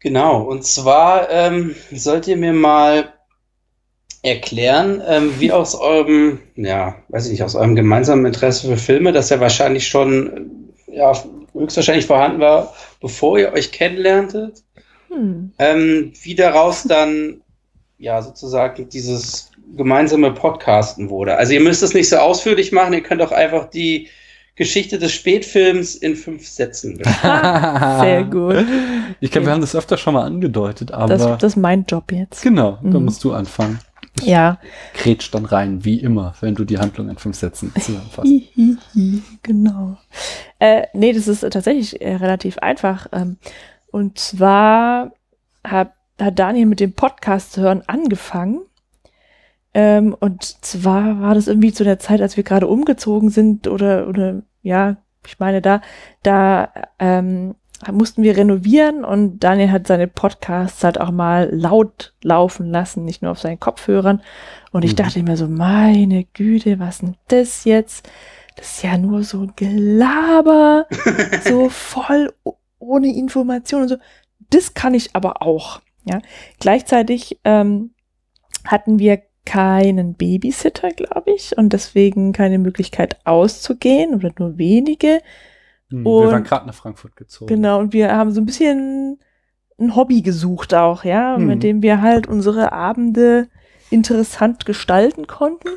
[0.00, 3.13] Genau, und zwar ähm, sollt ihr mir mal
[4.24, 9.12] erklären, ähm, wie aus eurem, ja, weiß ich nicht, aus eurem gemeinsamen Interesse für Filme,
[9.12, 11.12] das ja wahrscheinlich schon, ja,
[11.52, 14.64] höchstwahrscheinlich vorhanden war, bevor ihr euch kennenlerntet,
[15.08, 15.52] hm.
[15.58, 17.42] ähm, wie daraus dann,
[17.98, 21.36] ja, sozusagen dieses gemeinsame Podcasten wurde.
[21.36, 24.08] Also ihr müsst es nicht so ausführlich machen, ihr könnt auch einfach die
[24.56, 28.64] Geschichte des Spätfilms in fünf Sätzen Sehr gut.
[29.20, 31.08] Ich glaube, wir haben das öfter schon mal angedeutet, aber.
[31.08, 32.42] Das, das ist mein Job jetzt.
[32.42, 32.92] Genau, mhm.
[32.92, 33.80] da musst du anfangen.
[34.20, 34.58] Ich ja.
[34.94, 38.30] Kretsch dann rein, wie immer, wenn du die Handlung in fünf Sätzen zusammenfasst.
[39.42, 39.96] genau.
[40.58, 43.08] Äh, nee, das ist tatsächlich äh, relativ einfach.
[43.12, 43.38] Ähm,
[43.90, 45.12] und zwar
[45.64, 48.60] hat, hat Daniel mit dem Podcast zu hören angefangen.
[49.74, 54.06] Ähm, und zwar war das irgendwie zu der Zeit, als wir gerade umgezogen sind oder,
[54.06, 54.96] oder ja,
[55.26, 55.80] ich meine, da,
[56.22, 57.56] da ähm,
[57.92, 63.22] mussten wir renovieren und Daniel hat seine Podcasts halt auch mal laut laufen lassen, nicht
[63.22, 64.22] nur auf seinen Kopfhörern.
[64.72, 64.96] Und ich mhm.
[64.96, 68.08] dachte immer so, meine Güte, was denn das jetzt?
[68.56, 70.86] Das ist ja nur so Gelaber,
[71.44, 72.32] so voll
[72.78, 73.96] ohne Information und so.
[74.50, 75.80] Das kann ich aber auch.
[76.04, 76.20] Ja,
[76.60, 77.90] gleichzeitig ähm,
[78.66, 85.20] hatten wir keinen Babysitter, glaube ich, und deswegen keine Möglichkeit auszugehen oder nur wenige.
[85.90, 87.48] Hm, wir waren gerade nach Frankfurt gezogen.
[87.48, 89.18] Genau, und wir haben so ein bisschen
[89.78, 91.46] ein Hobby gesucht auch, ja, hm.
[91.46, 93.48] mit dem wir halt unsere Abende
[93.90, 95.68] interessant gestalten konnten.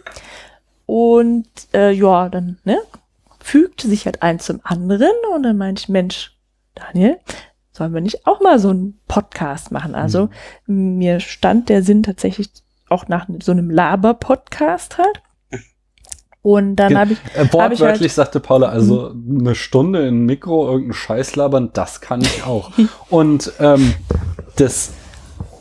[0.86, 2.78] Und äh, ja, dann ne,
[3.40, 6.38] fügte sich halt eins zum anderen und dann meinte ich, Mensch,
[6.76, 7.18] Daniel,
[7.72, 9.96] sollen wir nicht auch mal so einen Podcast machen?
[9.96, 10.30] Also
[10.66, 10.98] hm.
[10.98, 12.50] mir stand der Sinn tatsächlich
[12.90, 15.22] auch nach so einem Laber-Podcast halt.
[16.48, 17.20] Und dann habe ich.
[17.36, 21.72] Äh, wortwörtlich hab ich halt, sagte Paula, also eine Stunde in Mikro irgendeinen Scheiß labern,
[21.74, 22.72] das kann ich auch.
[23.10, 23.94] Und ähm,
[24.56, 24.94] das,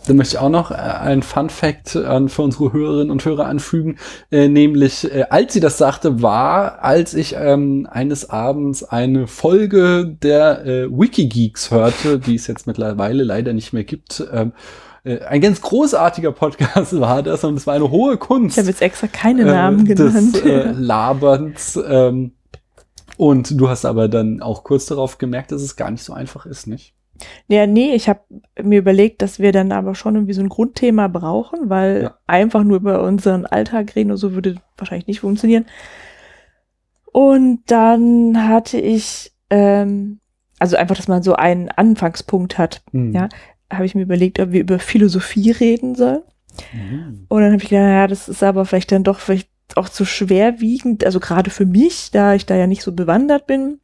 [0.06, 3.46] da möchte ich auch noch äh, ein Fun Fact an, für unsere Hörerinnen und Hörer
[3.46, 3.96] anfügen,
[4.30, 10.16] äh, nämlich äh, als sie das sagte, war, als ich ähm, eines Abends eine Folge
[10.22, 14.24] der äh, Wikigeeks hörte, die es jetzt mittlerweile leider nicht mehr gibt.
[14.32, 14.52] Ähm,
[15.06, 18.56] äh, ein ganz großartiger Podcast war das und es war eine hohe Kunst.
[18.56, 20.34] Ich habe jetzt extra keine Namen äh, genannt.
[20.34, 21.78] Des, äh, Laberns.
[21.88, 22.32] Ähm,
[23.16, 26.44] und du hast aber dann auch kurz darauf gemerkt, dass es gar nicht so einfach
[26.44, 26.92] ist, nicht?
[27.48, 28.20] Ja, nee, ich habe
[28.62, 32.18] mir überlegt, dass wir dann aber schon irgendwie so ein Grundthema brauchen, weil ja.
[32.26, 35.64] einfach nur über unseren Alltag reden oder so würde wahrscheinlich nicht funktionieren.
[37.10, 40.20] Und dann hatte ich, ähm,
[40.58, 42.82] also einfach, dass man so einen Anfangspunkt hat.
[42.92, 43.14] Mhm.
[43.14, 43.28] Ja,
[43.70, 46.22] habe ich mir überlegt, ob wir über Philosophie reden sollen.
[46.72, 47.26] Mhm.
[47.28, 50.04] Und dann habe ich gedacht, ja, das ist aber vielleicht dann doch vielleicht auch zu
[50.04, 53.80] schwerwiegend, also gerade für mich, da ich da ja nicht so bewandert bin,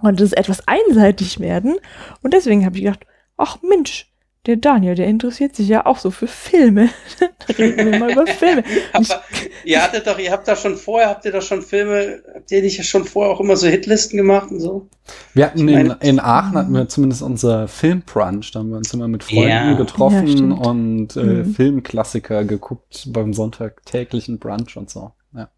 [0.00, 1.76] konnte es etwas einseitig werden.
[2.22, 4.09] Und deswegen habe ich gedacht, ach Mensch,
[4.46, 6.88] Der Daniel, der interessiert sich ja auch so für Filme.
[7.18, 7.26] da
[7.58, 8.64] reden wir mal über Filme.
[8.94, 9.22] Aber
[9.64, 12.62] ihr hattet doch, ihr habt da schon vorher, habt ihr doch schon Filme, habt ihr
[12.62, 14.88] nicht schon vorher auch immer so Hitlisten gemacht und so?
[15.34, 18.78] Wir hatten Ich in, meine- in Aachen hatten wir zumindest unser Filmbrunch, da haben wir
[18.78, 19.70] uns immer mit Freunden Ja.
[19.72, 20.66] Ja, getroffen stimmt.
[20.66, 21.54] und äh, Mhm.
[21.54, 25.12] Filmklassiker geguckt beim sonntäglichen Brunch und so.
[25.36, 25.50] Ja.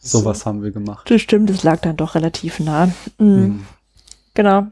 [0.00, 1.10] Sowas haben wir gemacht.
[1.10, 2.86] Das stimmt, das lag dann doch relativ nah.
[3.18, 3.26] Mhm.
[3.26, 3.66] Mhm.
[4.34, 4.68] Genau.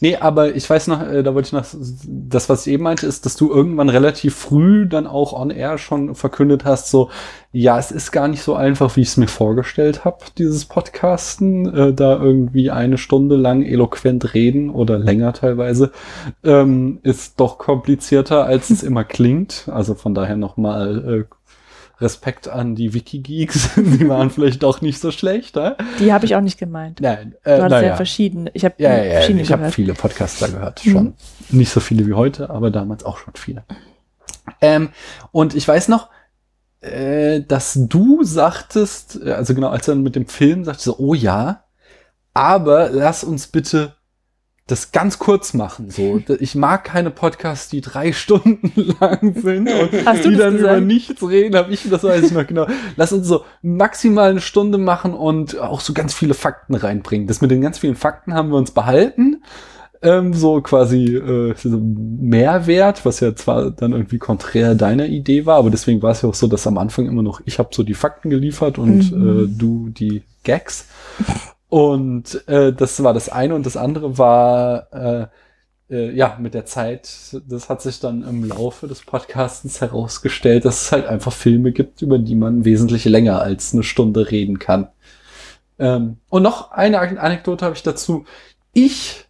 [0.00, 1.66] Nee, aber ich weiß noch, äh, da wollte ich noch,
[2.06, 5.76] das, was ich eben meinte, ist, dass du irgendwann relativ früh dann auch on air
[5.76, 7.10] schon verkündet hast, so,
[7.52, 11.66] ja, es ist gar nicht so einfach, wie ich es mir vorgestellt habe, dieses Podcasten,
[11.74, 15.92] äh, da irgendwie eine Stunde lang eloquent reden oder länger teilweise,
[16.42, 19.68] ähm, ist doch komplizierter, als es immer klingt.
[19.70, 21.35] Also von daher nochmal äh,
[22.00, 25.74] Respekt an die Wikigeeks, die waren vielleicht doch nicht so schlecht, äh?
[25.98, 27.00] Die habe ich auch nicht gemeint.
[27.00, 27.88] Nein, Du äh, hattest naja.
[27.88, 28.50] ja verschiedene.
[28.54, 30.90] Ich habe Ja, ja, ja, verschiedene ich habe viele Podcaster gehört, Mhm.
[30.90, 31.14] schon.
[31.50, 33.64] Nicht so viele wie heute, aber damals auch schon viele.
[34.60, 34.90] Ähm,
[35.32, 36.10] und ich weiß noch,
[36.80, 41.14] äh, dass du sagtest, äh, also genau, als er mit dem Film sagte, so, oh
[41.14, 41.64] ja,
[42.34, 43.95] aber lass uns bitte
[44.66, 45.90] das ganz kurz machen.
[45.90, 50.04] So, ich mag keine Podcasts, die drei Stunden lang sind und die
[50.36, 50.58] dann gesagt?
[50.58, 52.66] über nichts reden, habe ich, das weiß ich noch genau.
[52.96, 57.28] Lass uns so maximal eine Stunde machen und auch so ganz viele Fakten reinbringen.
[57.28, 59.42] Das mit den ganz vielen Fakten haben wir uns behalten.
[60.02, 65.56] Ähm, so quasi äh, so Mehrwert, was ja zwar dann irgendwie konträr deiner Idee war,
[65.56, 67.82] aber deswegen war es ja auch so, dass am Anfang immer noch ich habe so
[67.82, 69.44] die Fakten geliefert und Mhm.
[69.44, 70.86] äh, du die Gags.
[71.68, 75.26] Und äh, das war das eine und das andere war äh,
[75.90, 80.82] äh, ja mit der Zeit, das hat sich dann im Laufe des Podcastens herausgestellt, dass
[80.82, 84.88] es halt einfach Filme gibt, über die man wesentlich länger als eine Stunde reden kann.
[85.78, 88.24] Ähm, und noch eine An- Anekdote habe ich dazu.
[88.72, 89.24] Ich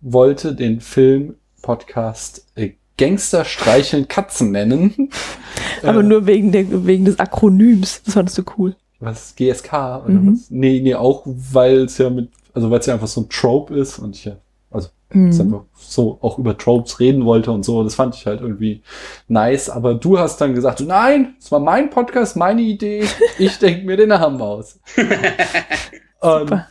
[0.00, 5.10] wollte den Film Podcast äh, Gangster streicheln Katzen nennen.
[5.82, 8.02] Aber Äh, nur wegen, der, wegen des Akronyms.
[8.04, 8.76] Das fandest du cool.
[9.00, 9.72] Was GSK
[10.04, 10.32] oder Mhm.
[10.32, 10.50] was?
[10.50, 13.74] Nee, nee, auch weil es ja mit, also weil es ja einfach so ein Trope
[13.76, 14.36] ist und ich ja,
[14.70, 15.30] also Mhm.
[15.40, 17.84] einfach so auch über Tropes reden wollte und so.
[17.84, 18.82] Das fand ich halt irgendwie
[19.28, 19.70] nice.
[19.70, 23.04] Aber du hast dann gesagt, nein, es war mein Podcast, meine Idee.
[23.38, 24.80] Ich denke mir den Namen aus.
[26.20, 26.66] und, Super.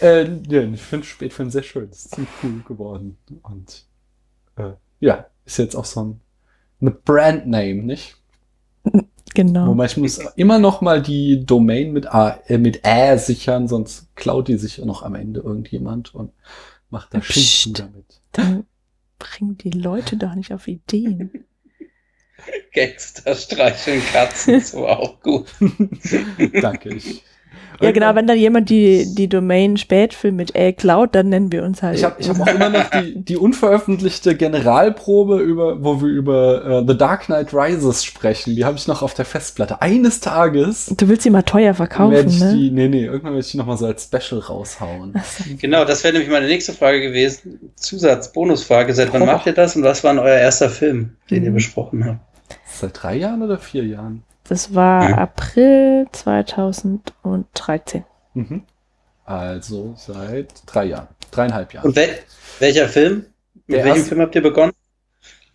[0.00, 1.88] äh, ja, ich finde Spätfilm sehr schön.
[1.90, 3.18] Das ist ziemlich cool geworden.
[3.42, 3.84] Und
[4.56, 6.20] äh, ja, ist jetzt auch so ein
[6.80, 8.17] eine Brandname, nicht?
[9.34, 9.68] Genau.
[9.68, 14.14] Wobei ich muss immer noch mal die Domain mit A, äh, mit Ä sichern, sonst
[14.16, 16.32] klaut die sich noch am Ende irgendjemand und
[16.90, 17.22] macht da.
[17.22, 18.20] Schinken damit.
[18.32, 18.64] Dann
[19.18, 21.44] bringen die Leute doch nicht auf Ideen.
[22.74, 25.46] Gangster streicheln Katzen, so auch gut.
[26.60, 26.94] Danke.
[26.94, 27.22] Ich,
[27.80, 31.62] Ja, genau, wenn dann jemand die, die Domain Spätfilm mit Ä klaut, dann nennen wir
[31.64, 31.96] uns halt.
[31.96, 36.64] Ich habe ich hab auch immer noch die, die unveröffentlichte Generalprobe, über, wo wir über
[36.82, 38.56] äh, The Dark Knight Rises sprechen.
[38.56, 39.80] Die habe ich noch auf der Festplatte.
[39.80, 42.52] Eines Tages du willst sie mal teuer verkaufen, werde ich ne?
[42.54, 45.14] die, nee, nee, irgendwann werde ich die noch mal so als Special raushauen.
[45.60, 47.70] Genau, das wäre nämlich meine nächste Frage gewesen.
[47.76, 48.92] Zusatz, Bonusfrage.
[48.94, 49.26] Seit wann Oh.
[49.26, 51.54] macht ihr das und was war denn euer erster Film, den ihr Mhm.
[51.54, 52.18] besprochen habt?
[52.66, 54.22] Seit drei Jahren oder vier Jahren?
[54.48, 55.14] Das war Mhm.
[55.14, 58.04] April 2013.
[58.34, 58.62] Mhm.
[59.24, 61.08] Also seit drei Jahren.
[61.30, 61.86] Dreieinhalb Jahren.
[61.86, 62.18] Und wel
[62.60, 63.26] welcher Film?
[63.66, 64.72] Mit welchem Film habt ihr begonnen?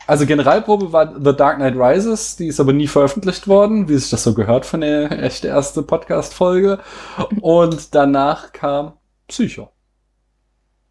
[0.05, 4.09] Also Generalprobe war The Dark Knight Rises, die ist aber nie veröffentlicht worden, wie sich
[4.09, 6.79] das so gehört von der echte erste Podcast-Folge.
[7.41, 8.93] Und danach kam
[9.27, 9.69] Psycho.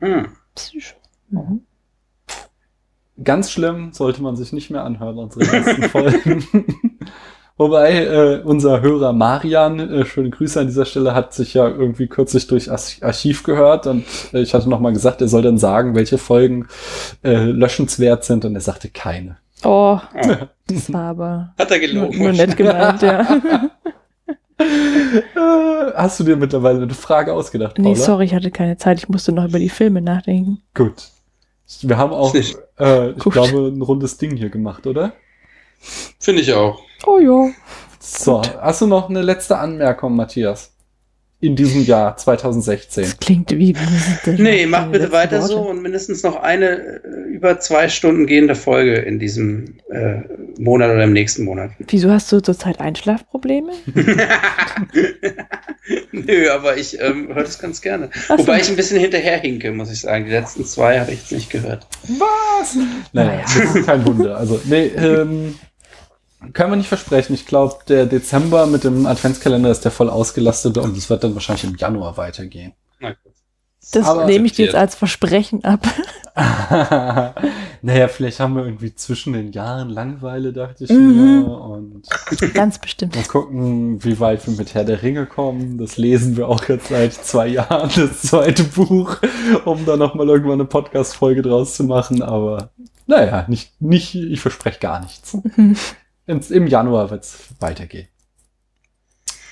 [0.01, 0.29] Hm.
[0.55, 0.97] Psycho.
[1.29, 1.61] Mhm.
[3.23, 6.45] Ganz schlimm, sollte man sich nicht mehr anhören, unsere ersten Folgen.
[7.59, 12.07] Wobei äh, unser Hörer Marian, äh, schöne Grüße an dieser Stelle, hat sich ja irgendwie
[12.07, 15.95] kürzlich durch Arch- Archiv gehört und äh, ich hatte nochmal gesagt, er soll dann sagen,
[15.95, 16.67] welche Folgen
[17.23, 19.37] äh, löschenswert sind und er sagte keine.
[19.65, 20.01] Oh,
[20.67, 22.19] das war aber hat er gelogen.
[22.19, 23.41] nur nett gemeint, ja.
[24.59, 27.89] Äh, hast du dir mittlerweile eine Frage ausgedacht, Paula?
[27.89, 28.99] nee, sorry, ich hatte keine Zeit.
[28.99, 30.63] Ich musste noch über die Filme nachdenken.
[30.75, 31.09] Gut.
[31.83, 32.55] Wir haben auch, äh, ich
[33.19, 33.33] Gut.
[33.33, 35.13] glaube, ein rundes Ding hier gemacht, oder?
[36.21, 36.81] Finde ich auch.
[37.07, 37.51] Oh ja.
[37.99, 40.71] So, hast du noch eine letzte Anmerkung, Matthias?
[41.41, 43.03] In diesem Jahr 2016.
[43.03, 43.75] Das klingt wie.
[44.27, 45.53] Nee, mach bitte weiter Worte.
[45.55, 47.01] so und mindestens noch eine äh,
[47.33, 50.21] über zwei Stunden gehende Folge in diesem äh,
[50.61, 51.73] Monat oder im nächsten Monat.
[51.89, 53.73] Wieso hast du zurzeit Einschlafprobleme?
[56.13, 58.11] Nö, aber ich ähm, höre das ganz gerne.
[58.29, 58.47] Ach so.
[58.47, 60.27] Wobei ich ein bisschen hinterherhinke, muss ich sagen.
[60.27, 61.87] Die letzten zwei habe ich jetzt nicht gehört.
[62.07, 62.77] Was?
[63.13, 63.43] Naja, Naja.
[63.43, 64.37] das ist kein Wunder.
[64.37, 65.57] Also, nee, ähm,
[66.53, 67.35] können wir nicht versprechen.
[67.35, 71.35] Ich glaube, der Dezember mit dem Adventskalender ist der voll ausgelastet und es wird dann
[71.35, 72.73] wahrscheinlich im Januar weitergehen.
[73.93, 75.81] Das Aber- nehme ich dir jetzt als Versprechen ab.
[77.83, 81.41] Naja, vielleicht haben wir irgendwie zwischen den Jahren Langweile, dachte ich Mhm.
[81.43, 81.47] mir.
[81.59, 82.03] Und
[82.55, 83.17] Ganz bestimmt.
[83.17, 85.77] mal gucken, wie weit wir mit Herr der Ringe kommen.
[85.79, 89.17] Das lesen wir auch jetzt seit zwei Jahren, das zweite Buch,
[89.65, 92.23] um da nochmal irgendwann eine Podcast-Folge draus zu machen.
[92.23, 92.71] Aber
[93.07, 95.37] naja, nicht, nicht, ich verspreche gar nichts.
[96.27, 98.09] Ins, Im Januar wird es weitergehen.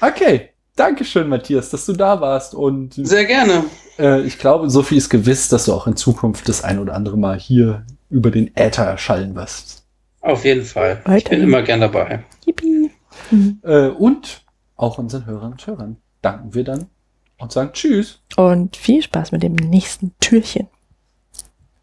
[0.00, 2.54] Okay, Dankeschön, Matthias, dass du da warst.
[2.54, 3.64] Und Sehr gerne.
[3.98, 6.94] äh, ich glaube, so viel ist gewiss, dass du auch in Zukunft das ein oder
[6.94, 9.85] andere Mal hier über den Äther erschallen wirst.
[10.22, 11.02] Auf jeden Fall.
[11.16, 12.24] Ich bin immer gern dabei.
[12.46, 12.90] Yippie.
[13.30, 13.61] Mhm.
[13.62, 14.42] Äh, und
[14.76, 16.87] auch unseren Hörerinnen und Hörern danken wir dann
[17.38, 18.20] und sagen Tschüss.
[18.37, 20.68] Und viel Spaß mit dem nächsten Türchen.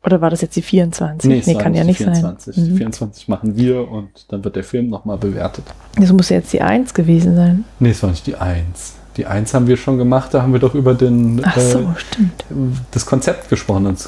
[0.07, 1.29] Oder war das jetzt die 24?
[1.45, 2.55] es war kann ja nicht 24.
[2.55, 2.63] sein.
[2.65, 2.77] Die Mhm.
[2.77, 5.65] 24 machen wir und dann wird der Film nochmal bewertet.
[5.99, 7.65] Das muss ja jetzt die 1 gewesen sein.
[7.79, 8.93] Nee, es war nicht die 1.
[9.17, 11.85] Die 1 haben wir schon gemacht, da haben wir doch über den, Ach so, äh,
[11.97, 12.45] stimmt.
[12.91, 13.85] das Konzept gesprochen.
[13.87, 14.07] Und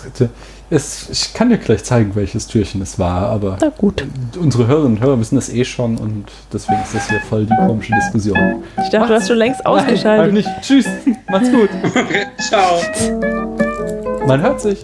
[0.70, 4.06] es, ich kann dir gleich zeigen, welches Türchen es war, aber Na gut.
[4.40, 7.56] unsere Hörerinnen und Hörer wissen das eh schon und deswegen ist das hier voll die
[7.68, 8.38] komische Diskussion.
[8.82, 10.24] Ich dachte, du hast schon längst Nein, ausgeschaltet.
[10.24, 10.50] halt nicht.
[10.62, 10.86] Tschüss.
[11.30, 11.70] Macht's gut.
[12.48, 12.80] Ciao.
[14.26, 14.80] Man hört sich.